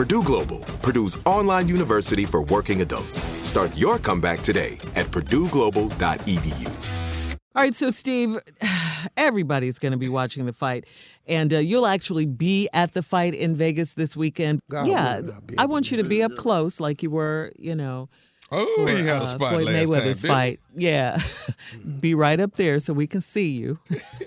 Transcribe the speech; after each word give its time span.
Purdue 0.00 0.22
Global, 0.22 0.60
Purdue's 0.80 1.14
online 1.26 1.68
university 1.68 2.24
for 2.24 2.40
working 2.44 2.80
adults. 2.80 3.22
Start 3.42 3.76
your 3.76 3.98
comeback 3.98 4.40
today 4.40 4.78
at 4.96 5.04
purdueglobal.edu. 5.08 6.68
All 7.54 7.62
right, 7.62 7.74
so 7.74 7.90
Steve, 7.90 8.38
everybody's 9.18 9.78
going 9.78 9.92
to 9.92 9.98
be 9.98 10.08
watching 10.08 10.46
the 10.46 10.54
fight, 10.54 10.86
and 11.26 11.52
uh, 11.52 11.58
you'll 11.58 11.86
actually 11.86 12.24
be 12.24 12.66
at 12.72 12.94
the 12.94 13.02
fight 13.02 13.34
in 13.34 13.54
Vegas 13.54 13.92
this 13.92 14.16
weekend. 14.16 14.60
God, 14.70 14.86
yeah, 14.86 15.20
I 15.58 15.64
I 15.64 15.66
want 15.66 15.90
you 15.90 15.98
to 15.98 16.04
be 16.04 16.22
up 16.22 16.34
close, 16.38 16.80
like 16.80 17.02
you 17.02 17.10
were, 17.10 17.52
you 17.58 17.74
know. 17.74 18.08
Oh, 18.50 18.74
for, 18.78 18.88
he 18.88 19.04
had 19.04 19.20
a 19.20 19.24
uh, 19.24 19.26
spot 19.26 19.52
Floyd 19.52 19.66
last 19.66 19.74
time, 19.74 19.84
Mayweather's 19.84 20.22
didn't 20.22 20.34
fight. 20.34 20.60
Yeah, 20.76 21.20
be 22.00 22.14
right 22.14 22.40
up 22.40 22.56
there 22.56 22.80
so 22.80 22.94
we 22.94 23.06
can 23.06 23.20
see 23.20 23.50
you. 23.50 23.78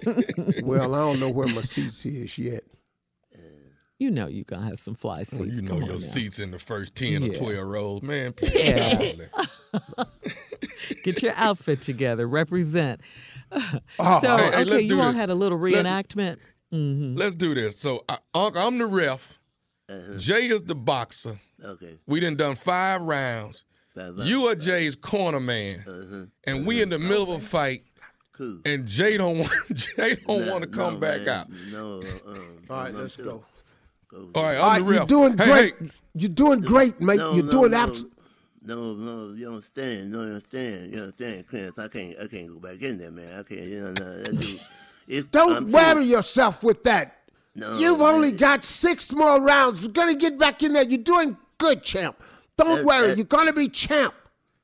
well, 0.61 0.93
I 0.93 0.99
don't 0.99 1.19
know 1.19 1.29
where 1.29 1.47
my 1.47 1.61
seats 1.63 2.05
is 2.05 2.37
yet. 2.37 2.63
You 3.99 4.11
know 4.11 4.27
you're 4.27 4.43
gonna 4.43 4.65
have 4.65 4.79
some 4.79 4.95
fly 4.95 5.19
seats. 5.23 5.33
Well, 5.39 5.47
you 5.47 5.61
know 5.61 5.79
Come 5.79 5.83
your 5.83 5.99
seats 5.99 6.39
in 6.39 6.51
the 6.51 6.59
first 6.59 6.95
10 6.95 7.23
or 7.23 7.33
12 7.33 7.65
rows. 7.67 8.01
Man, 8.01 8.33
Yeah. 8.53 9.11
Get 11.03 11.21
your 11.21 11.33
outfit 11.35 11.81
together. 11.81 12.27
Represent. 12.27 13.01
Oh, 13.51 14.19
so 14.21 14.37
hey, 14.37 14.43
hey, 14.43 14.47
okay, 14.47 14.63
let's 14.65 14.85
you 14.85 14.99
all 14.99 15.07
this. 15.07 15.15
had 15.15 15.29
a 15.29 15.35
little 15.35 15.57
Let- 15.59 15.85
reenactment. 15.85 16.37
hmm 16.71 17.15
Let's 17.15 17.35
do 17.35 17.53
this. 17.53 17.79
So 17.79 18.03
I, 18.09 18.17
Unc, 18.33 18.57
I'm 18.57 18.77
the 18.77 18.87
ref. 18.87 19.37
Jay 20.17 20.47
is 20.47 20.63
the 20.63 20.75
boxer. 20.75 21.39
Okay. 21.63 21.97
We 22.07 22.19
done 22.19 22.35
done 22.35 22.55
five 22.55 23.01
rounds. 23.01 23.63
Five 23.95 24.15
rounds. 24.17 24.29
You 24.29 24.47
are 24.47 24.55
Jay's 24.55 24.95
corner 24.95 25.39
man, 25.39 26.31
and 26.45 26.65
we 26.65 26.81
in 26.81 26.89
the 26.89 26.97
middle 26.99 27.31
of 27.33 27.41
a 27.43 27.45
fight. 27.45 27.83
Cool. 28.31 28.59
And 28.65 28.87
Jay 28.87 29.17
don't 29.17 29.37
want 29.39 29.51
Jay 29.75 30.15
don't 30.27 30.47
want 30.49 30.63
to 30.63 30.69
come 30.69 30.95
no, 30.95 30.99
back 30.99 31.19
man. 31.21 31.29
out. 31.29 31.47
No. 31.71 32.01
Um, 32.27 32.57
All 32.69 32.77
right, 32.77 32.93
let's 32.95 33.15
go. 33.15 33.43
All 34.13 34.43
right, 34.43 34.55
I'm 34.55 34.61
All 34.61 34.69
right, 34.69 34.79
the 34.79 34.85
ref. 34.85 34.93
you're 34.95 35.05
doing 35.05 35.37
Hey, 35.37 35.45
great. 35.45 35.73
hey. 35.79 35.89
You're 36.15 36.29
doing 36.29 36.61
great, 36.61 37.01
mate. 37.01 37.17
No, 37.17 37.33
you're 37.33 37.45
no, 37.45 37.51
doing 37.51 37.71
no. 37.71 37.77
abs- 37.77 38.05
No, 38.65 38.93
no, 38.93 39.31
you 39.33 39.45
don't 39.45 39.53
understand. 39.55 40.09
You 40.09 40.15
don't 40.15 40.25
understand. 40.27 40.93
You 40.93 40.99
understand, 41.01 41.47
Chris? 41.47 41.79
I 41.79 41.87
can't, 41.87 42.15
I 42.21 42.27
can't 42.27 42.47
go 42.49 42.59
back 42.59 42.81
in 42.81 42.97
there, 42.99 43.11
man. 43.11 43.39
I 43.39 43.43
can't. 43.43 43.61
You 43.61 43.81
know, 43.81 43.91
no, 43.93 44.17
that 44.23 44.39
dude. 44.39 44.59
It's, 45.07 45.27
Don't 45.27 45.57
I'm 45.57 45.71
worry 45.71 46.05
yourself 46.05 46.63
with 46.63 46.83
that. 46.85 47.17
No, 47.55 47.73
You've 47.77 47.99
man. 47.99 48.15
only 48.15 48.31
got 48.31 48.63
six 48.63 49.11
more 49.13 49.41
rounds. 49.41 49.83
You're 49.83 49.91
gonna 49.91 50.15
get 50.15 50.37
back 50.39 50.63
in 50.63 50.73
there. 50.73 50.83
You're 50.83 50.97
doing 51.03 51.35
good, 51.57 51.83
champ. 51.83 52.15
Don't 52.57 52.67
That's- 52.67 52.85
worry. 52.85 53.13
You're 53.15 53.25
gonna 53.25 53.53
be 53.53 53.67
champ. 53.69 54.13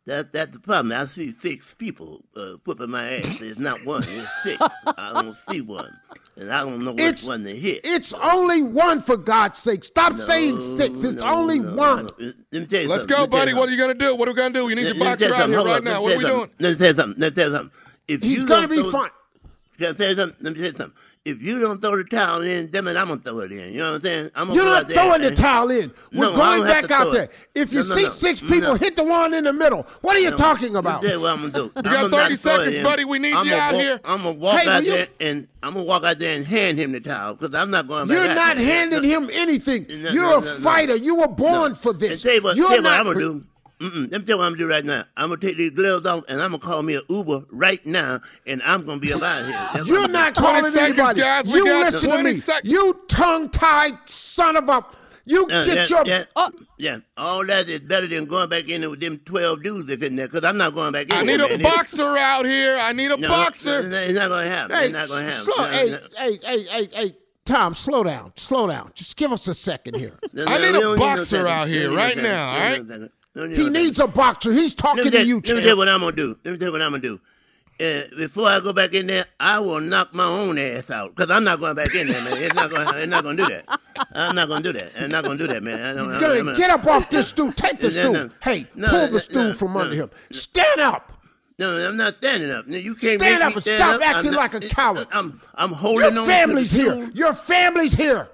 That, 0.06 0.32
that's 0.34 0.52
the 0.52 0.60
problem. 0.60 0.92
I 0.94 1.04
see 1.06 1.32
six 1.32 1.76
people 1.76 2.24
uh, 2.36 2.54
whooping 2.66 2.90
my 2.90 3.16
ass. 3.18 3.42
It's 3.42 3.60
not 3.60 3.84
one. 3.86 4.02
It's 4.08 4.44
six. 4.44 4.58
I 4.98 5.12
don't 5.22 5.36
see 5.38 5.62
one, 5.62 5.96
and 6.40 6.52
I 6.52 6.64
don't 6.64 6.84
know 6.84 6.92
which 6.92 7.02
It's- 7.02 7.28
one 7.28 7.44
to 7.44 7.56
hit. 7.56 7.82
It's 7.84 8.14
only 8.14 8.62
one 8.62 9.02
for 9.02 9.18
God's 9.18 9.60
sake. 9.60 9.84
Stop 9.84 10.18
saying 10.18 10.62
six. 10.62 11.04
It's 11.04 11.22
no, 11.22 11.28
only 11.34 11.60
no, 11.60 11.76
one. 11.76 12.06
no. 12.06 12.12
Let 12.52 12.62
me 12.62 12.66
tell 12.66 12.82
you 12.82 12.88
Let's 12.90 13.04
something. 13.04 13.08
go, 13.08 13.16
Let 13.16 13.22
me 13.22 13.28
tell 13.28 13.28
buddy. 13.28 13.54
What 13.54 13.70
are 13.70 13.72
you 13.72 13.78
gonna 13.78 13.94
do? 13.94 14.16
What 14.16 14.28
are 14.28 14.32
we 14.32 14.38
gonna 14.38 14.54
do? 14.54 14.66
We 14.66 14.76
need 14.76 14.86
Let- 14.86 14.96
your 14.96 15.06
let 15.06 15.20
me 15.20 15.26
boxer 15.28 15.28
tell 15.30 15.38
you 15.38 15.44
out 15.44 15.50
here 15.50 15.58
something. 15.58 15.66
right 15.68 15.74
Hold 15.74 15.84
now. 15.86 16.02
What 16.02 16.14
are 16.14 16.18
we 16.18 16.24
Let 16.24 16.24
me 16.24 16.26
tell 16.26 16.38
doing? 16.38 16.50
something. 16.50 16.60
Let 16.60 16.70
me 16.70 16.78
tell 16.78 16.88
you 16.88 16.94
something. 16.96 17.22
Let 17.22 17.30
me 17.30 17.36
tell 17.36 17.50
you 17.50 17.56
something. 17.58 17.72
If 18.08 18.24
He's 18.24 18.38
you 18.38 18.48
gonna 18.48 18.68
be 18.68 18.76
throw- 18.78 18.92
fine. 18.92 19.10
Can 19.78 19.88
I 19.88 19.94
tell 19.94 20.10
you 20.10 20.16
something? 20.16 20.38
Let 20.42 20.54
me 20.54 20.60
tell 20.60 20.72
you 20.72 20.78
something. 20.78 20.98
If 21.30 21.42
you 21.42 21.60
don't 21.60 21.80
throw 21.82 21.96
the 21.98 22.04
towel 22.04 22.42
in, 22.42 22.70
damn 22.72 22.88
it, 22.88 22.98
I'm 22.98 23.08
gonna 23.08 23.22
throw 23.22 23.40
it 23.40 23.52
in. 23.52 23.72
You 23.74 23.80
know 23.80 23.86
what 23.92 23.96
I'm 23.96 24.02
saying? 24.02 24.32
I'm 24.36 24.48
gonna 24.48 24.56
You're 24.56 24.66
not 24.66 24.88
there 24.88 24.96
throwing 25.04 25.22
the 25.22 25.36
towel 25.36 25.70
in. 25.72 25.92
We're 26.14 26.26
No, 26.32 26.36
going 26.36 26.64
back 26.64 26.90
out 26.92 27.12
there. 27.12 27.24
it. 27.24 27.32
If 27.56 27.72
you 27.74 27.82
No, 27.84 27.88
no, 27.90 27.96
see 27.96 28.04
no. 28.04 28.10
six 28.10 28.42
people, 28.42 28.60
No. 28.62 28.74
hit 28.76 28.96
the 28.96 29.04
one 29.04 29.34
in 29.34 29.44
the 29.44 29.54
middle. 29.54 29.86
What 30.02 30.16
are 30.16 30.20
you 30.20 30.32
No. 30.32 30.38
talking 30.38 30.76
about? 30.76 31.02
Let 31.04 31.10
tell 31.10 31.18
you 31.20 31.24
what 31.24 31.34
I'm 31.34 31.42
gonna 31.42 31.54
do. 31.54 31.60
You 31.64 31.72
I'm 31.76 31.84
got 31.84 31.94
30 31.94 32.10
not 32.12 32.12
throw 32.12 32.34
it 32.34 32.38
seconds, 32.40 32.80
buddy. 32.84 33.06
We 33.06 33.20
need 33.20 33.34
I'm 33.34 33.46
you 33.46 33.52
gonna 33.52 33.64
out 33.64 33.74
walk, 33.74 33.82
here. 33.84 34.00
I'm 34.06 34.18
gonna 34.24 34.32
walk 34.34 34.60
Hey, 34.60 34.68
out 34.70 34.76
will 34.84 34.84
you- 34.90 34.92
there 34.98 35.08
and 35.22 35.48
I'm 35.62 35.74
gonna 35.74 35.86
walk 35.86 36.04
out 36.04 36.20
there 36.20 36.36
and 36.38 36.46
hand 36.46 36.78
him 36.78 36.92
the 36.92 37.00
towel 37.00 37.34
because 37.36 37.54
I'm 37.54 37.70
not 37.72 37.88
going 37.88 38.08
back. 38.08 38.16
You're 38.18 38.30
out 38.30 38.36
not 38.36 38.58
handing 38.58 39.02
No, 39.02 39.08
him 39.08 39.30
anything. 39.32 39.86
No, 39.90 40.10
You're 40.12 40.24
no, 40.24 40.38
a 40.38 40.42
no, 40.42 40.54
no. 40.54 40.60
fighter. 40.60 40.96
You 40.96 41.16
were 41.16 41.28
born 41.28 41.76
for 41.76 41.92
And 41.92 42.00
this. 42.00 42.22
tell 42.22 42.34
you 42.34 42.42
what, 42.42 42.56
You're 42.56 42.68
tell 42.68 42.78
you 42.78 42.84
what 42.84 42.90
not 42.90 43.00
I'm 43.00 43.06
gonna 43.08 43.20
do. 43.20 43.44
Mm-mm. 43.80 44.12
Let 44.12 44.22
me 44.22 44.26
tell 44.26 44.36
you 44.36 44.38
what 44.40 44.46
I'm 44.46 44.52
gonna 44.52 44.58
do 44.58 44.68
right 44.70 44.84
now. 44.84 45.06
I'm 45.16 45.30
gonna 45.30 45.40
take 45.40 45.56
these 45.58 45.72
gloves 45.72 46.06
off 46.06 46.26
and 46.28 46.42
I'm 46.42 46.52
gonna 46.52 46.60
call 46.60 46.84
me 46.84 46.96
an 46.96 47.02
Uber 47.10 47.46
right 47.52 47.84
now, 47.86 48.20
and 48.46 48.62
I'm 48.64 48.86
gonna 48.86 49.00
be 49.00 49.14
up 49.14 49.22
out 49.22 49.40
of 49.42 49.48
here. 49.48 49.70
That's 49.74 49.88
You're 49.88 50.08
not 50.10 50.36
calling 50.36 50.66
seconds, 50.66 51.00
anybody. 51.00 51.20
guys. 51.22 51.48
You 51.48 51.64
listen 51.64 52.10
to 52.10 52.24
me. 52.24 52.34
seconds. 52.34 52.72
You 52.72 53.00
tongue-tied 53.08 53.98
son 54.06 54.58
of 54.58 54.68
a. 54.68 54.86
You 55.26 55.46
Yeah, 55.50 55.64
get 55.66 55.76
yeah, 55.76 55.86
your. 55.98 56.08
yeah, 56.08 56.24
uh, 56.36 56.50
yeah. 56.80 56.98
All 57.16 57.46
that 57.46 57.70
is 57.70 57.82
better 57.82 58.08
than 58.08 58.26
going 58.26 58.50
back 58.50 58.68
in 58.68 58.82
there 58.82 58.90
with 58.90 59.00
them 59.00 59.18
twelve 59.20 59.62
dudes 59.64 59.86
that's 59.86 60.02
in 60.02 60.16
there, 60.16 60.28
because 60.28 60.44
I'm 60.44 60.58
not 60.58 60.74
going 60.74 60.92
back 60.92 61.06
in 61.06 61.12
I 61.12 61.24
there. 61.24 61.38
need 61.38 61.46
a 61.46 61.50
man. 61.50 61.62
boxer 61.62 62.18
out 62.18 62.46
here. 62.46 62.78
I 62.78 62.94
need 62.94 63.12
a 63.12 63.18
No, 63.18 63.28
boxer. 63.28 63.88
no, 63.88 63.98
It's 63.98 64.18
not 64.18 64.30
gonna 64.30 64.48
happen. 64.48 64.76
hey, 64.76 64.86
it's 64.86 64.94
not 64.94 65.08
gonna 65.08 65.26
happen. 65.30 65.44
slow, 65.54 65.66
No, 65.66 65.72
hey, 65.72 65.86
no. 65.92 65.98
hey, 66.18 66.40
hey, 66.44 66.64
hey, 66.64 66.90
hey, 66.92 67.16
Tom, 67.46 67.74
slow 67.76 68.04
down, 68.04 68.34
slow 68.38 68.68
down. 68.68 68.92
Just 68.96 69.16
give 69.18 69.32
us 69.32 69.48
a 69.48 69.54
second 69.54 69.98
here. 69.98 70.18
No, 70.34 70.46
I 70.46 70.58
need 70.58 70.70
a 70.70 70.72
don't 70.74 70.82
no 70.82 70.98
boxer 70.98 71.48
out 71.48 71.68
here 71.68 71.84
don't 71.84 71.92
need 71.92 71.96
no 71.96 72.02
right 72.02 72.18
now, 72.18 72.22
We 72.22 72.58
all 72.58 72.76
don't 72.86 72.90
right? 73.02 73.12
Need 73.36 73.42
no 73.42 73.48
second. 73.48 73.52
We 73.52 73.56
don't 73.58 73.72
need 73.74 73.78
He 73.80 73.84
needs 73.86 74.00
a 74.00 74.08
boxer. 74.08 74.52
He's 74.52 74.76
talking 74.76 75.10
to 75.12 75.26
you, 75.26 75.36
Let 75.36 75.44
me 75.46 75.50
tell 75.62 75.62
you 75.62 75.78
what 75.78 75.90
I'm 75.90 76.00
gonna 76.00 76.16
do. 76.16 76.38
Let 76.44 76.52
me 76.52 76.58
tell 76.58 76.68
you 76.68 76.72
what 76.74 76.82
I'm 76.82 76.92
gonna 76.92 77.02
do. 77.02 77.20
uh, 77.82 78.02
before 78.18 78.48
I 78.48 78.60
go 78.60 78.74
back 78.74 78.94
in 78.94 79.08
there, 79.08 79.26
I 79.40 79.60
will 79.60 79.80
knock 79.80 80.14
my 80.14 80.26
own 80.26 80.58
ass 80.58 80.90
out 80.92 81.16
because 81.16 81.32
I'm 81.32 81.44
not 81.46 81.60
going 81.60 81.76
back 81.76 81.94
in 81.96 82.08
there, 82.08 82.22
man. 82.24 82.34
It's 82.38 82.54
not 82.54 82.70
going. 82.70 82.88
It's 82.96 83.08
not 83.08 83.24
going 83.24 83.38
to 83.38 83.44
do 83.46 83.50
that. 83.50 83.80
I'm 84.14 84.36
not 84.36 84.48
going 84.50 84.64
to 84.64 84.74
do 84.74 84.80
that. 84.80 84.92
I'm 85.02 85.10
not 85.10 85.24
going 85.24 85.38
to 85.38 85.48
do 85.48 85.54
that, 85.54 85.64
man. 85.64 85.80
I 85.80 85.94
don't, 85.94 86.14
I 86.14 86.20
Get, 86.20 86.44
don't- 86.44 86.58
get 86.58 86.70
up 86.72 86.86
off 86.86 87.10
this 87.10 87.30
stool. 87.30 87.54
Take 87.54 87.80
the 87.80 87.90
stool. 87.90 88.12
no. 88.14 88.30
Hey, 88.42 88.68
No, 88.76 88.90
pull 88.90 89.08
the 89.08 89.14
no, 89.14 89.18
stool 89.20 89.54
from 89.54 89.78
under 89.78 89.96
him. 89.96 90.10
Stand 90.32 90.82
up. 90.82 91.14
No, 91.58 91.78
I'm 91.88 91.96
not 91.98 92.16
standing 92.16 92.52
up. 92.52 92.68
No, 92.68 92.76
You 92.78 92.96
can't 92.96 93.22
Stand 93.22 93.40
make 93.40 93.48
up 93.48 93.54
and 93.54 93.62
stand 93.64 93.78
stop 93.80 93.96
up. 93.96 94.08
Acting 94.08 94.32
not- 94.32 94.38
like 94.40 94.54
a 94.56 94.68
coward. 94.68 95.08
I'm 95.14 95.40
I'm 95.56 95.72
holding 95.72 96.00
Your 96.00 96.08
on. 96.08 96.14
to 96.16 96.20
the 96.22 96.26
family's 96.28 96.72
here. 96.72 97.10
Your 97.14 97.34
family's 97.34 97.94
here. 97.94 98.28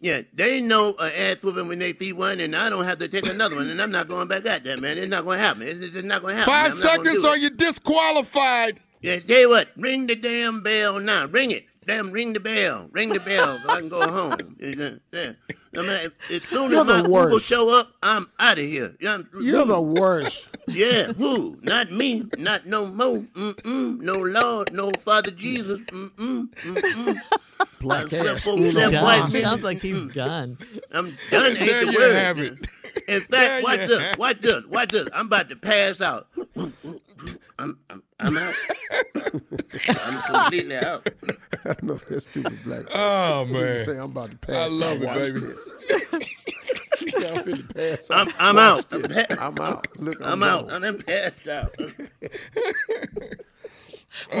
Yeah, 0.00 0.20
they 0.32 0.60
know 0.60 0.94
uh, 1.00 1.10
ass 1.18 1.36
whooping 1.42 1.66
when 1.66 1.80
they 1.80 1.92
see 1.92 2.12
one, 2.12 2.38
and 2.40 2.54
I 2.54 2.70
don't 2.70 2.84
have 2.84 2.98
to 2.98 3.08
take 3.08 3.26
another 3.26 3.56
one, 3.56 3.68
and 3.68 3.82
I'm 3.82 3.90
not 3.90 4.06
going 4.06 4.28
back 4.28 4.46
at 4.46 4.62
there, 4.62 4.76
man. 4.78 4.96
It's 4.96 5.08
not 5.08 5.24
going 5.24 5.38
to 5.38 5.44
happen. 5.44 5.62
It's, 5.62 5.96
it's 5.96 6.04
not 6.04 6.22
going 6.22 6.34
to 6.36 6.38
happen. 6.40 6.52
Five 6.52 6.70
I'm 6.72 6.76
seconds 6.76 7.22
do 7.22 7.28
or 7.28 7.36
you're 7.36 7.50
disqualified. 7.50 8.78
Yeah, 9.00 9.18
tell 9.18 9.40
you 9.40 9.48
what, 9.50 9.68
ring 9.76 10.06
the 10.06 10.14
damn 10.14 10.62
bell 10.62 11.00
now. 11.00 11.26
Ring 11.26 11.50
it. 11.50 11.66
Damn, 11.84 12.10
ring 12.12 12.32
the 12.34 12.40
bell. 12.40 12.88
Ring 12.92 13.08
the 13.08 13.20
bell 13.20 13.58
so 13.58 13.70
I 13.70 13.80
can 13.80 13.88
go 13.88 14.00
home. 14.08 14.56
Yeah, 14.60 14.90
yeah. 15.12 15.32
I 15.74 15.82
mean, 15.82 15.90
as 15.90 16.42
soon 16.44 16.70
You're 16.70 16.80
as 16.80 16.86
my 16.86 16.96
the 17.02 17.08
Uber 17.08 17.10
worst. 17.10 17.46
show 17.46 17.78
up, 17.78 17.88
I'm 18.02 18.26
out 18.38 18.58
of 18.58 18.64
here. 18.64 18.94
Yeah, 19.00 19.18
You're 19.40 19.60
who? 19.64 19.66
the 19.66 19.80
worst. 19.80 20.48
Yeah, 20.68 21.12
who? 21.14 21.56
Not 21.62 21.90
me. 21.90 22.24
Not 22.36 22.66
no 22.66 22.84
more. 22.86 23.16
Mm-mm. 23.18 24.00
No 24.00 24.14
Lord. 24.14 24.70
No 24.74 24.90
Father 25.02 25.30
Jesus. 25.30 25.80
Mm-mm. 25.80 26.48
Mm-mm. 26.50 27.16
Black 27.80 28.04
Except 28.06 28.28
ass. 28.28 28.44
for 28.44 28.50
Uno 28.58 28.72
Done. 28.90 29.04
white 29.04 29.32
men. 29.32 29.42
Sounds 29.42 29.62
like 29.62 29.78
he's 29.80 30.12
done. 30.14 30.58
I'm 30.92 31.16
done. 31.30 31.46
Ain't 31.56 31.58
There 31.58 31.84
the 31.86 31.92
you 31.92 31.98
word. 31.98 32.14
have 32.14 32.38
it. 32.38 32.52
In 33.08 33.22
There 33.28 33.60
fact, 33.60 33.64
watch 33.64 33.78
you 33.80 33.86
this. 33.88 33.98
have 33.98 34.18
Watch 34.18 34.40
this. 34.40 34.66
Watch 34.66 34.88
this. 34.90 35.08
I'm 35.14 35.26
about 35.26 35.48
to 35.50 35.56
pass 35.56 36.00
out. 36.00 36.26
I'm, 37.60 37.78
I'm, 37.90 38.02
I'm 38.20 38.36
out. 38.38 38.54
I'm 39.88 40.22
completely 40.22 40.76
out. 40.76 41.08
I 41.64 41.74
know 41.82 41.94
that 41.94 42.20
stupid 42.22 42.58
black. 42.64 42.84
Oh 42.94 43.44
You 43.46 43.52
man, 43.54 43.78
say 43.84 43.92
I'm 43.98 44.04
about 44.04 44.30
to 44.30 44.36
pass. 44.38 44.56
I 44.56 44.68
love 44.68 45.02
out. 45.02 45.02
it, 45.02 45.06
Watch 45.06 45.16
baby. 45.18 45.40
this. 45.40 45.58
He 46.98 47.10
said 47.10 47.36
I'm 47.38 47.44
finna 47.44 47.74
pass 47.74 48.10
I'm, 48.10 48.28
out. 48.28 48.34
I'm 48.40 48.56
Watch 48.56 48.92
out. 48.94 49.08
this. 49.08 49.38
I'm 49.38 49.58
out. 49.60 49.86
Look, 50.00 50.18
I'm, 50.20 50.32
I'm 50.34 50.42
out. 50.42 50.68
gone. 50.68 50.84
I'm 50.84 50.98
passed 50.98 51.48
out. 51.48 51.68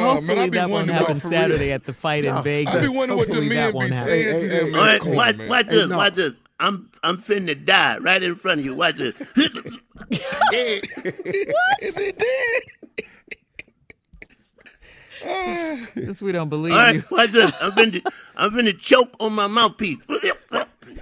Oh, 0.08 0.14
Hopefully 0.14 0.36
man, 0.36 0.50
that 0.52 0.70
won't 0.70 0.88
happen 0.90 1.20
Saturday 1.20 1.72
at 1.72 1.84
the 1.84 1.92
fight 1.92 2.24
in 2.24 2.42
Vegas. 2.42 2.74
I 2.74 2.80
be 2.82 2.88
wondering 2.88 3.18
what 3.18 3.28
the 3.28 3.34
Hopefully 3.34 3.48
that 3.50 3.54
men 3.54 3.72
be 3.72 3.76
won't 3.76 3.92
happen. 3.92 4.08
saying 4.08 4.40
to 4.40 4.48
them 4.48 4.66
hey, 4.66 4.72
All 4.72 4.80
in 4.80 4.86
right, 4.86 4.92
the 4.94 5.00
corner, 5.00 5.16
watch, 5.16 5.36
man. 5.36 5.48
watch 5.48 5.66
Hey, 5.66 5.70
this. 5.76 5.88
Watch 5.88 6.14
this. 6.14 6.34
I'm, 6.60 6.90
I'm 7.04 7.16
finna 7.18 7.64
die 7.64 7.98
right 7.98 8.22
in 8.22 8.34
front 8.34 8.60
of 8.60 8.64
you. 8.66 8.76
Watch 8.76 8.96
this. 8.96 9.14
Dead. 10.50 10.84
Is 11.82 11.98
he 11.98 12.12
dead? 12.12 12.62
Since 15.94 16.22
we 16.22 16.32
don't 16.32 16.48
believe 16.48 16.72
All 16.72 16.78
right, 16.78 16.94
you. 16.96 17.04
watch 17.10 17.30
this. 17.32 17.52
I'm 17.62 17.72
finna, 17.72 18.00
I'm 18.36 18.50
finna 18.50 18.78
choke 18.78 19.10
on 19.20 19.32
my 19.34 19.46
mouthpiece. 19.48 19.98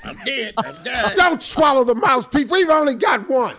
I'm 0.05 0.17
dead. 0.25 0.55
I'm 0.59 0.83
died. 0.85 1.15
Don't 1.17 1.43
swallow 1.43 1.85
the 1.85 1.95
mouthpiece. 1.95 2.51
We've 2.51 2.69
only 2.71 2.95
got 2.95 3.29
one. 3.29 3.55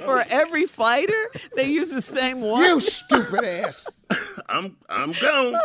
For 0.04 0.22
every 0.30 0.66
fighter, 0.66 1.30
they 1.56 1.68
use 1.70 1.90
the 1.90 2.02
same 2.02 2.40
one. 2.40 2.62
You 2.62 2.80
stupid 2.80 3.44
ass. 3.44 3.86
I'm, 4.48 4.76
I'm 4.88 5.12
gone. 5.12 5.60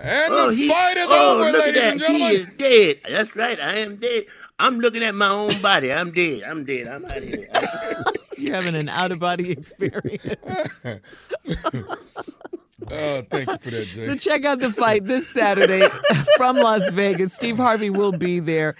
And 0.00 0.32
Oh, 0.34 0.50
the 0.50 0.54
he, 0.56 0.68
fight 0.68 0.96
is 0.96 1.08
oh, 1.10 1.40
over, 1.40 1.52
look 1.52 1.66
at 1.66 1.74
that. 1.74 1.92
and 1.94 2.16
He 2.16 2.24
is 2.26 2.46
dead. 2.56 2.96
That's 3.10 3.34
right. 3.36 3.58
I 3.60 3.78
am 3.78 3.96
dead. 3.96 4.24
I'm 4.58 4.78
looking 4.80 5.02
at 5.02 5.14
my 5.14 5.28
own 5.28 5.60
body. 5.60 5.92
I'm 5.92 6.10
dead. 6.12 6.42
I'm 6.44 6.64
dead. 6.64 6.86
I'm 6.88 7.04
out 7.04 7.16
of 7.16 7.24
here. 7.24 7.48
You're 8.36 8.54
having 8.54 8.74
an 8.76 8.88
out 8.88 9.10
of 9.10 9.18
body 9.18 9.50
experience. 9.50 10.24
Oh, 12.90 13.22
thank 13.28 13.48
you 13.48 13.58
for 13.58 13.70
that, 13.70 13.86
So 13.88 14.16
check 14.16 14.44
out 14.44 14.60
the 14.60 14.70
fight 14.70 15.04
this 15.04 15.28
Saturday 15.28 15.88
from 16.36 16.56
Las 16.56 16.88
Vegas. 16.90 17.34
Steve 17.34 17.56
Harvey 17.56 17.90
will 17.90 18.12
be 18.12 18.38
there. 18.38 18.76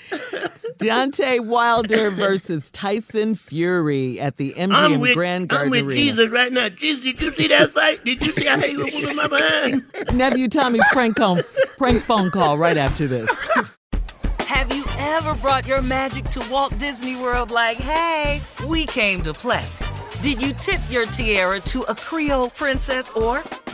Deontay 0.79 1.45
Wilder 1.45 2.11
versus 2.11 2.71
Tyson 2.71 3.35
Fury 3.35 4.21
at 4.21 4.37
the 4.37 4.53
MGM 4.53 4.73
I'm 4.73 5.00
with, 5.00 5.15
Grand 5.15 5.45
I'm 5.45 5.49
Garden 5.49 5.71
with 5.73 5.81
Arena. 5.87 5.95
Jesus 5.95 6.31
right 6.31 6.53
now. 6.53 6.69
Jesus, 6.69 7.03
did 7.03 7.21
you 7.21 7.33
see 7.33 7.49
that 7.49 7.73
fight? 7.73 8.05
Did 8.05 8.25
you 8.25 8.33
see 8.33 8.47
how 8.47 8.61
he 8.61 8.77
was 8.77 8.93
moving 8.95 9.17
my 9.17 9.27
behind? 9.27 9.83
Nephew 10.15 10.49
Tommy's 10.49 10.85
prank, 10.93 11.17
call, 11.17 11.41
prank 11.77 12.00
phone 12.00 12.31
call 12.31 12.56
right 12.56 12.77
after 12.77 13.09
this. 13.09 13.29
Have 14.47 14.73
you 14.73 14.85
ever 14.99 15.35
brought 15.35 15.67
your 15.67 15.83
magic 15.83 16.27
to 16.27 16.47
Walt 16.49 16.79
Disney 16.79 17.17
World 17.17 17.50
like, 17.50 17.79
hey, 17.79 18.41
we 18.65 18.87
came 18.87 19.21
to 19.23 19.35
play? 19.35 19.67
Did 20.23 20.41
you 20.41 20.53
tip 20.53 20.81
your 20.89 21.06
tiara 21.06 21.59
to 21.61 21.83
a 21.83 21.95
Creole 21.97 22.50
princess 22.50 23.11
or 23.11 23.43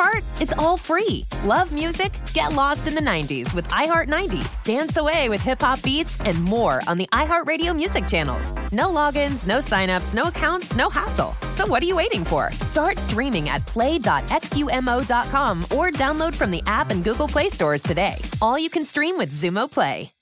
part? 0.00 0.24
It's 0.40 0.54
all 0.54 0.78
free. 0.78 1.26
Love 1.44 1.72
music? 1.72 2.12
Get 2.32 2.52
lost 2.52 2.86
in 2.86 2.94
the 2.94 3.02
90s 3.02 3.52
with 3.54 3.68
iHeart 3.68 4.08
90s, 4.08 4.62
dance 4.64 4.96
away 4.96 5.28
with 5.28 5.42
hip 5.42 5.60
hop 5.60 5.82
beats, 5.82 6.18
and 6.20 6.42
more 6.42 6.82
on 6.86 6.96
the 6.96 7.08
iHeartRadio 7.12 7.76
music 7.76 8.06
channels. 8.06 8.52
No 8.72 8.86
logins, 8.86 9.46
no 9.46 9.58
signups, 9.58 10.14
no 10.14 10.24
accounts, 10.28 10.74
no 10.74 10.88
hassle. 10.88 11.34
So 11.56 11.66
what 11.66 11.82
are 11.82 11.86
you 11.86 11.96
waiting 11.96 12.24
for? 12.24 12.50
Start 12.62 12.96
streaming 12.98 13.50
at 13.50 13.66
play.xumo.com 13.66 15.62
or 15.64 15.90
download 15.90 16.34
from 16.34 16.50
the 16.50 16.62
app 16.66 16.90
and 16.90 17.04
Google 17.04 17.28
Play 17.28 17.50
stores 17.50 17.82
today. 17.82 18.16
All 18.40 18.58
you 18.58 18.70
can 18.70 18.84
stream 18.84 19.18
with 19.18 19.30
Xumo 19.32 19.70
Play. 19.70 20.12